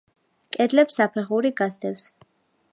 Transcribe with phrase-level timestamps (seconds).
[0.57, 2.11] კედლებს საფეხური გასდევს.